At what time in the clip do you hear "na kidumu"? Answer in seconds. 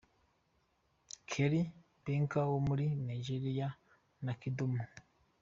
4.25-4.81